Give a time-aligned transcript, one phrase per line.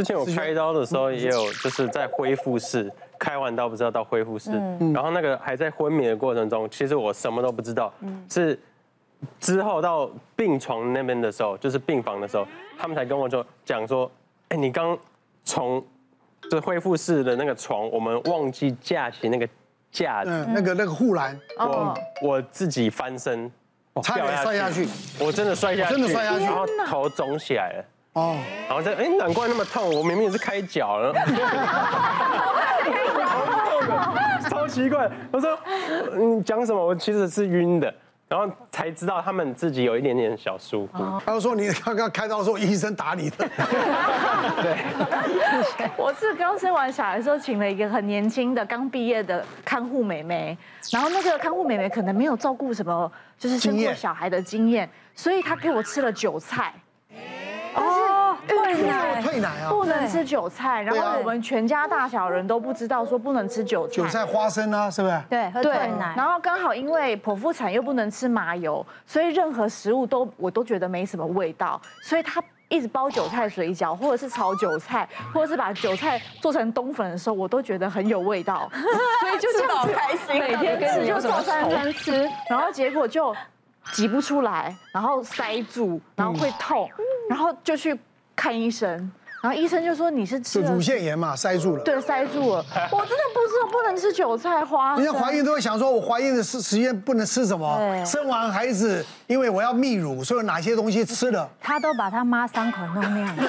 [0.00, 4.50] 之前我开刀的时候也有，就是在恢复室开完刀，不知道到恢复室，
[4.94, 7.92] 然后那个还在昏迷的过程中，其实我什么都不知道，
[8.30, 8.58] 是
[9.38, 12.46] 之后到病床那边的时候，就是病房的时候，
[12.78, 14.10] 他们才跟我说讲说，
[14.48, 14.98] 哎，你刚
[15.44, 15.84] 从
[16.50, 19.46] 这恢复室的那个床，我们忘记架起那个
[19.92, 23.52] 架子，那个那个护栏，我我自己翻身，
[24.02, 24.88] 差点摔下去，
[25.18, 27.84] 我真的摔下去，真的摔下去，然后头肿起来了。
[28.14, 28.36] 哦，
[28.68, 31.14] 然后再哎，难怪那么痛，我明明是开脚了，
[34.50, 35.08] 超奇怪。
[35.30, 35.56] 我说
[36.16, 36.84] 你讲什么？
[36.84, 37.94] 我其实是晕的，
[38.26, 41.04] 然后才知道他们自己有一点点小疏忽。
[41.24, 43.36] 他说你刚刚开刀的时候，医生打你的。
[44.60, 44.76] 对，
[45.96, 50.58] 我是刚生完小孩的时候，请了一个很年轻的刚毕业的看护美眉，
[50.90, 56.74] 然后那个看护美眉可能没有照顾什么，就是生过小孩的经验，所以她给我吃了韭菜。
[58.50, 60.82] 哦，退奶，退奶啊，不能吃韭菜。
[60.82, 63.94] 然后我们全家大小人都不知道说不能吃韭菜。
[63.94, 65.20] 韭菜花生啊，是不是？
[65.28, 66.14] 对，会退奶。
[66.16, 71.80] 然后刚好因为剖腹产又不能吃麻油，所以任何食物都我都觉得没什么味道。
[72.02, 78.70] 所以他一直包韭菜水饺，或者是炒韭菜，或者是把韭菜做成冬粉的时候，我都觉得很有味道。
[79.20, 83.34] 所以就这样开心，每天跟就做三餐吃，然后结果就
[83.92, 86.88] 挤不出来，然后塞住，然后会痛。
[87.28, 87.98] 然后就去
[88.40, 89.12] 看医生。
[89.42, 91.82] 然后医生就说你是吃乳腺炎嘛，塞住了。
[91.82, 92.64] 对，塞住了。
[92.92, 94.96] 我真的不知道不能吃韭菜花。
[94.96, 98.04] 人家怀孕都会想说，我怀孕的时时间不能吃什么？
[98.04, 101.48] 生完孩子，因为我要泌乳，所以哪些东西吃了？
[101.58, 103.34] 他都把他妈伤口弄那样。
[103.36, 103.46] 对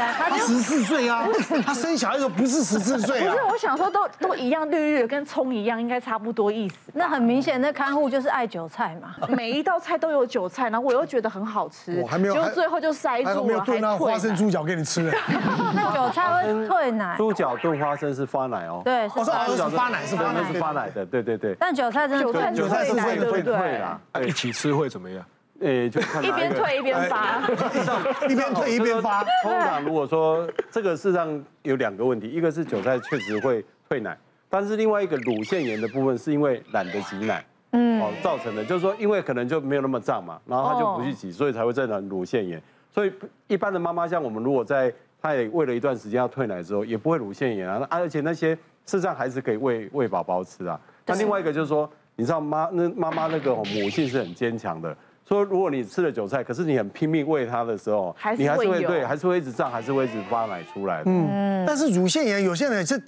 [0.00, 1.24] 啊，他十四岁啊，
[1.64, 3.32] 他生小孩的时候不是十四岁啊。
[3.32, 6.74] 不是，我想说都都一样绿绿的，跟葱一样，应该差不多意思。
[6.92, 15.03] 那很明显，那看护就是爱韭菜嘛， 每一道菜都有韭菜，然后我又觉得很好吃，我还没有，就最后就塞住了，还没有炖那花生猪脚给你吃。
[15.10, 18.82] 韭菜会退奶，猪脚炖花生是发奶哦。
[18.84, 21.54] 对，我说猪脚是发奶，是发奶，是发奶的，对对对。
[21.58, 24.00] 但韭菜真的，韭菜是会会退啦。
[24.26, 25.24] 一起吃会怎么样？
[25.60, 27.40] 诶，就看一边退一边发，
[28.28, 29.22] 一边退一边发。
[29.44, 34.18] 通常如果说这个事实上有两个问题，一个是韭菜确实会退奶，
[34.50, 42.60] 但是另外一个乳腺炎的部分是因为懒得挤奶，嗯，哦造成的，就是说因为可能就没有那么胀嘛，然后他就不去挤，所以才会造成乳腺炎。
[42.94, 43.12] 所以
[43.48, 47.84] 一般的妈妈，像我们如果在她也喂了一段时间要退奶之后，也不会乳腺炎啊。
[47.90, 50.80] 而且那些事实上还是可以喂喂宝宝吃啊。
[51.06, 54.96] 那另外一个就是说，你知道妈那妈妈那个母性是很坚强的。
[55.26, 61.10] 说如果你吃了韭菜，可是你很拼命喂她的时候，你还是会对，还是会一直胀，还是会一直发奶出来的。
[61.10, 61.64] 嗯。
[61.66, 63.02] 但是乳腺炎有些人是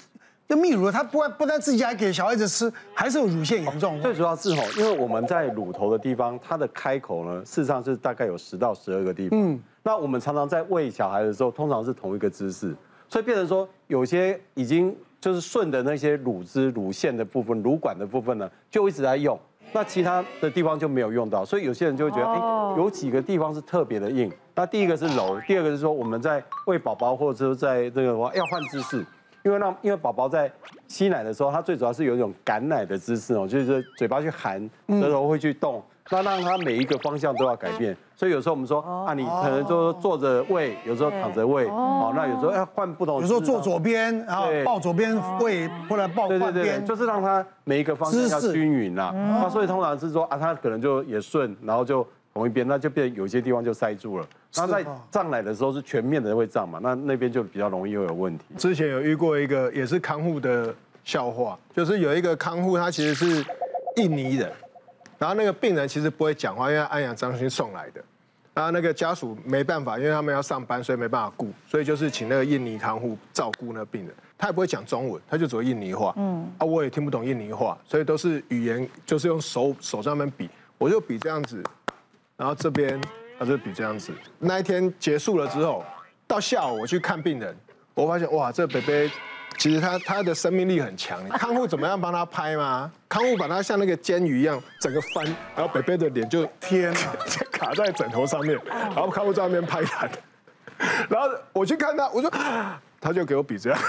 [0.46, 4.02] 要泌乳，他不不但自己还给小孩子吃，还是有乳腺炎状况。
[4.02, 9.38] 最主要是吼，因为我们在乳头的地方，它的开口呢，事实上是大概有十到十二个地方。
[9.38, 9.60] 嗯。
[9.86, 12.74] 那我们常常在喂小孩的时候，通常是同一个姿势，
[13.08, 19.38] 所以变成说有些已经就是顺的那些乳汁、乳腺的部分、乳管的部分呢，就一直在用，
[19.72, 24.28] 那其他的地方就没有用到，所以有些人就会觉得，哎，有几个地方是特别的硬。
[24.56, 29.06] 那第一个是揉，第二个是说我们在喂宝宝或者说在这个要换姿势，
[29.46, 30.50] 因为让因为宝宝在
[30.88, 35.80] 吸奶的时候，他最主要是有一种赶奶的姿势哦，就是嘴巴去含，舌头会去动。
[36.08, 49.12] 那让他每一个方向都要改变，所以有时候我们说啊，你可能就坐着喂，有时候躺着喂，哦，那有时候要换不同，有时候坐左边，然后抱左边喂，或者抱换边，就是让他每一个方向要均匀啦。
[49.12, 52.06] 那所以通常是说啊，他可能就也顺，然后就
[52.36, 54.28] 同一边，那就变有些地方就塞住了。
[54.56, 58.44] 那在胀奶的时候是全面的会胀嘛，那那边就比较容易会有问题。
[58.58, 63.42] 之前有遇过一个也是看护的笑话，就是有一个看护他其实是
[63.96, 64.52] 印尼人。
[65.18, 68.04] 然后那个病人其实不会讲话，因为安阳中心送来的。
[68.52, 74.14] 然后那个家属没办法，因为他们要上班，所以没办法顾，所以就是请那个印尼看护照顾那个病人。
[74.36, 76.12] 他也不会讲中文，他就只会印尼话。
[76.18, 76.46] 嗯。
[76.58, 81.62] 啊，我也听不懂印尼话，所以都是语言，就是用手手上面比，我就比这样子，
[82.36, 83.00] 然后这边
[83.38, 84.12] 他就比这样子。
[84.38, 85.84] 那一天结束了之后，
[86.26, 87.56] 到下午我去看病人，
[87.94, 89.10] 我发现哇，这北北。
[89.58, 92.92] 其实他他的生命力很强，康护怎么样帮他拍吗？
[93.08, 95.24] 康护把他像那个煎鱼一样整个翻，
[95.54, 96.92] 然后北北的脸就天
[97.50, 100.06] 卡在枕头上面，然后康护在那边拍他，
[101.08, 102.30] 然后我去看他，我说
[103.00, 103.80] 他就给我比这样，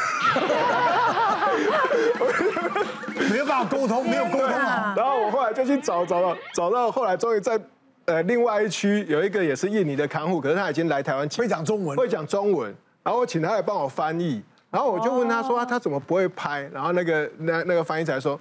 [3.30, 4.94] 没有办法沟通，没有沟通啊。
[4.96, 7.60] 然后我后来就去找找到找到，后来终于在
[8.08, 12.74] 呃另外一区有一个也是印尼的看护，可是他已经来台湾，会讲中文，会讲中文，
[13.04, 14.42] 然后我请他来帮我翻译。
[14.70, 18.40] 然后我就问他说：“他怎么不会拍？”然后那个那那个翻译才说：“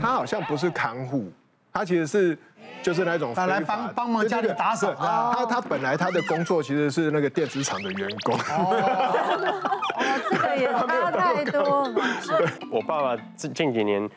[0.00, 1.30] 他好像不是看护，
[1.72, 2.38] 他其实是
[2.82, 8.38] 就是那种来帮帮忙家里打扫啊他他本来他的工作其实是那个电子厂的员工。
[10.30, 11.92] 这个也差太多。
[12.70, 14.08] 我爸爸近近几年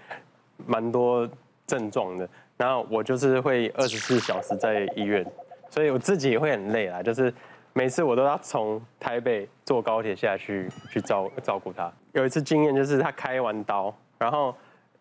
[0.66, 1.28] 蛮多
[1.66, 2.30] 症状的，
[2.60, 5.26] 然后我就是会二十四小时在医院，
[5.70, 7.02] 所以我自己也会很累啦。
[7.02, 7.34] 就是
[7.72, 11.90] 每次我都要从台北坐高铁下去去照照顾他。
[12.12, 14.54] 有一次经验就是他开完刀，然后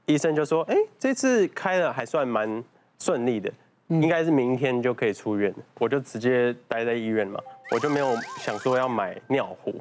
[0.07, 2.63] 医生就说：“哎，这次开的还算蛮
[3.01, 3.53] 顺利的，
[3.89, 7.41] 应该是明天就可以出院。”我就直接待在医院嘛，
[7.73, 9.75] 我就没有想说要买尿壶。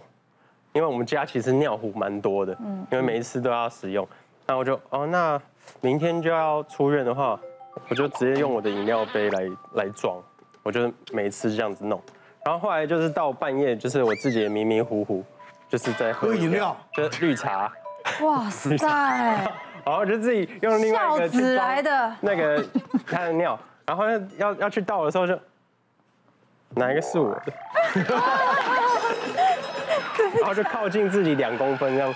[0.73, 2.57] 因为我们家其实尿壶蛮多的，
[2.91, 4.07] 因为每一次都要使用，
[4.45, 5.39] 那我就哦，那
[5.81, 7.39] 明天就要出院的话，
[7.89, 10.17] 我就直接用我的饮料杯来来装，
[10.63, 12.01] 我就每次这样子弄，
[12.45, 15.23] 然后后来就是到半夜，就是我自己也迷迷糊糊，
[15.69, 17.71] 就是在喝饮料，就是绿茶，
[18.21, 18.75] 哇塞，
[19.85, 22.65] 然后就自己用另外一个子来的那个
[23.07, 24.05] 他的尿，然后
[24.37, 25.39] 要要去倒的时候就
[26.71, 27.53] 哪一个是我的？
[30.39, 32.13] 然后就靠近自己两公分这样，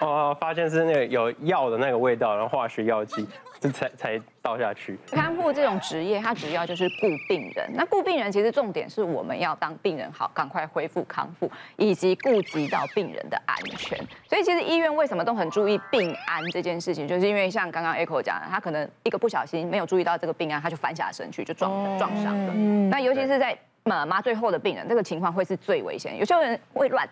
[0.00, 4.98] 哦，发现是那个有药的那个味道，然后化学药剂，这 才才倒下去。
[5.06, 7.70] 看护这种职业，它主要就是顾病人。
[7.74, 13.98] 那顾病人其实重点是我们要当病人好，赶快恢复康复，以及顾及到病人的安全。
[14.28, 22.54] 所以其实医院为什么都很注意病安这件事情，就是因为像刚刚 Echo 讲的，他可能一个不小心没有注意到这个病安，他就翻下身去就撞撞伤了。
[22.90, 26.18] 那尤其是在麻麻醉后的病人，这个情况会是最危险。
[26.18, 27.08] 有些人会乱。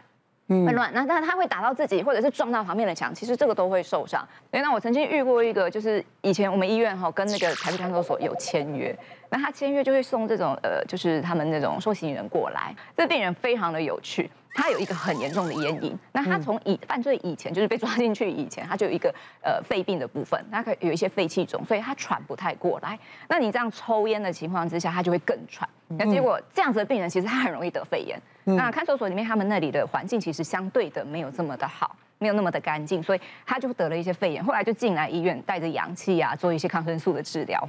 [0.67, 4.27] 会乱，那但他会打到自己，或者是撞到旁边的墙，其实这个都会受伤。
[4.51, 8.97] 所以那我曾经遇过一个，就是以前我们医院哈跟那个台北看守所有签约，
[9.31, 12.75] 那他签约就会送这种呃，就是他们那种受刑人过来。
[12.97, 15.99] 这病人非常的有趣，他有一个很严重的烟瘾。
[16.13, 19.13] 那他从以犯罪以前，就是被抓进去以前，他就有一个
[19.43, 22.99] 呃肺病的部分，他可以有一些肺气肿，所以他喘不太过来。
[23.29, 25.69] 那你这样抽烟的情况之下，他就会更喘。
[25.99, 28.21] 那结果这样子的病人，其实他很容易得肺炎。
[28.45, 37.69] 那看守所里面，他们那里的环境其实相对的没有这么的好，没有那么的干净，所以他就得了一些肺炎，后来就进来医院，带着氧气啊，做一些抗生素的治疗。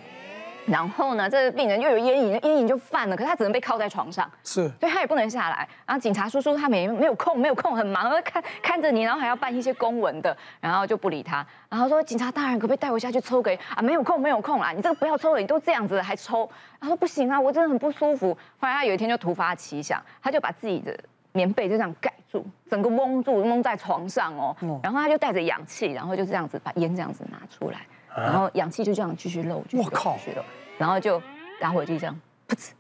[0.65, 5.67] 然后呢，这个病人又有烟瘾，烟瘾就犯了，可是他只能被铐在床上，是，所以他也不能下来。
[5.85, 11.45] 然后警察叔叔他没没有空，没有空，很忙， 看看着你，然后还要办一些公文的，然后就不理他。
[11.69, 13.51] 然后说警察大人，可不可以带我下去抽个？
[13.75, 16.49] 啊，没有空，没有空啦，你这个不要抽了，你都这样子了还抽。
[16.79, 18.37] 他说不行啊，我真的很不舒服。
[18.59, 20.97] 后来他有一天就突发奇想，他就把自己的
[21.33, 24.55] 棉被就这样盖住，整个蒙住，蒙在床上哦。
[24.81, 27.79] 然后他就带着氧气，然后就这样子把烟这样子拿出来，
[28.15, 30.43] 然后氧气就这样继续漏，我靠，继续漏，
[30.77, 31.21] 然后就。
[31.61, 32.19] 打火机这样，
[32.49, 32.71] 噗呲，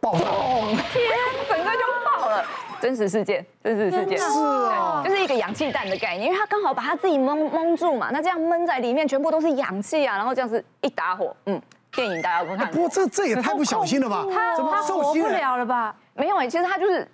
[0.00, 0.20] 爆炸！
[0.20, 1.04] 天，
[1.46, 2.42] 整个就爆了！
[2.80, 4.24] 真实事件，真实事件，是
[4.70, 11.60] 啊，就是一个氧气弹的概念，因为他刚好把他自己蒙蒙住嘛，那这样闷在里面，全部都是氧气啊，然后这样子一打火，嗯，
[11.92, 12.70] 电影大家不看。
[12.70, 14.24] 不过这这也太不小心了吧？
[14.32, 15.94] 他他活不了了吧？
[16.14, 17.06] 没有哎，其实他就是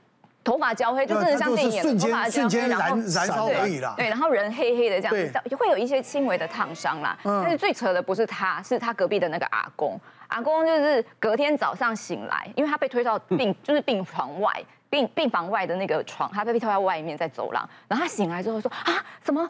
[0.50, 3.94] 头发焦黑，就真的像电影，头发焦黑，然后燃烧而已啦。
[3.97, 7.17] 对，然后人黑黑的这样子，会有一些轻微的烫伤啦。
[7.23, 9.97] 但是最扯的不是他，是他隔壁的那个阿公。
[10.26, 14.52] 阿公就是隔天早上醒来，因为他被推到病，就是病床外，
[14.88, 17.69] 病病房外的那个床，他被推到外面，在走廊。
[17.87, 19.49] 然后他醒来之后说啊，什么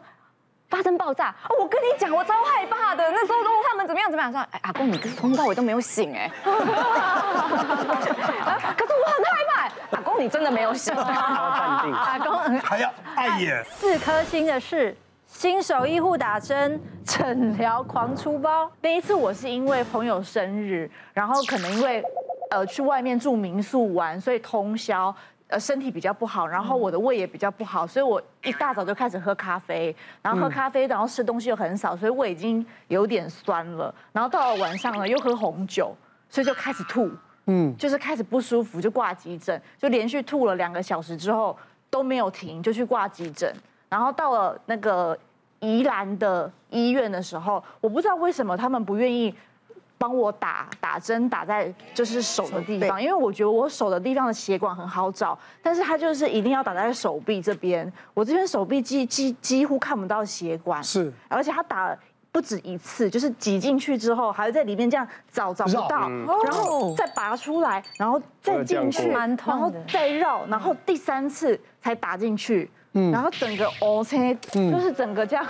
[0.69, 1.33] 发生爆炸？
[1.49, 3.03] 哦，我跟你讲，我超害怕的。
[3.09, 4.31] 那时候都他们怎么样怎么样？
[4.31, 6.29] 说，哎，阿公，你从头到尾都没有醒 哎。
[6.43, 6.51] 可
[8.85, 9.60] 是我很害怕。
[10.21, 10.93] 你真的没有醒。
[10.95, 13.63] 阿公还要爱演。
[13.65, 14.95] 四颗星的是。
[15.33, 18.69] 新手医护打针，诊疗狂出包。
[18.81, 22.03] 那一次我是因为朋友生日，然后可能因为
[22.49, 25.15] 呃去外面住民宿玩，所以通宵，
[25.47, 33.95] 呃身体比较不好，然后我的胃也比较不好，所以我一大早就开始喝咖啡，然后喝咖啡，然后吃东西又很少，所以胃已经有点酸了。
[34.11, 35.95] 然后到了晚上呢，又喝红酒，
[36.29, 37.09] 所以就开始吐，
[37.47, 41.57] 嗯，就是开始不舒服，就挂急诊，就连续吐了两个小时之后
[41.89, 43.53] 都没有停，就去挂急诊。
[43.89, 45.17] 然后到了那个
[45.59, 49.33] 宜兰的医院的时候，我不知道为什么他们不愿意
[49.97, 61.99] 帮我打打针，打在就是手的地方，因为我觉得我手的地方的血管很好找，但是他就是一定要打在手臂这边，我这边手臂几几几乎看不到血管，是，而且他打了
[62.31, 66.09] 不止一次，就是挤进去之后，还要在里面这样找找不到，
[66.43, 72.71] 然后再拔出来，然后再进去，然后再绕，然后第三次才打进去。
[72.93, 75.45] 嗯，然后整个 OK，就是整个这样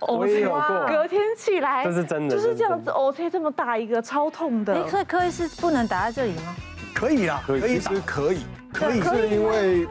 [0.00, 0.44] ，OK，
[0.88, 4.86] 隔天起来，这是真的，就是这样子 OK，这么大一个，超痛的。
[4.88, 6.54] 所以柯医师不能打在这里吗？
[6.94, 9.00] 可以啊，可以，其实可以，可以。
[9.00, 9.86] 是因为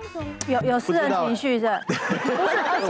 [0.48, 1.82] 有有私人情绪在。
[1.88, 2.00] 不是，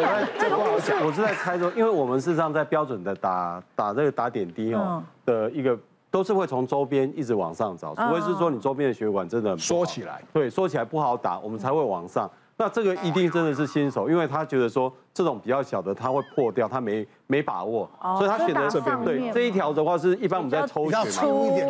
[0.05, 5.77] 而且这个我是我是在猜说，因为我们事实上在标准的打打这个打点滴哦的一个
[6.09, 12.29] 都是会从周边一直往上找，除非是说你周边的血管真的缩起来，对，缩起来不好打，我们才会往上。
[12.61, 17.89] 那这个一定真的是新手，因为他觉得说这种比较小的他会破掉，他没没把握，
[18.19, 19.03] 所以他选择这边。
[19.03, 21.03] 对，这一条的话是一般我们在抽血嘛，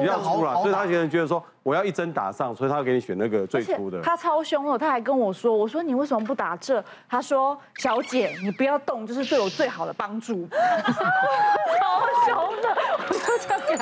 [0.02, 4.02] 比较粗了，所以他现在觉得说我要一针打上，所以他会给你选那个最粗的。
[4.02, 6.84] 他超凶了，他还跟我说，我说你为什么不打这？
[7.08, 10.46] 他说小姐你不要动，就是对我最好的帮助。
[10.92, 12.51] 超凶